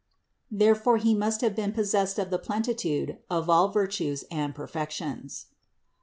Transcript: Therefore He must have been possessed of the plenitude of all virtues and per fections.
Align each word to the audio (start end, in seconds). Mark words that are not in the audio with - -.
Therefore 0.49 0.97
He 0.97 1.13
must 1.13 1.41
have 1.41 1.55
been 1.55 1.73
possessed 1.73 2.17
of 2.17 2.31
the 2.31 2.39
plenitude 2.39 3.19
of 3.29 3.51
all 3.51 3.69
virtues 3.69 4.23
and 4.31 4.55
per 4.55 4.67
fections. 4.67 5.45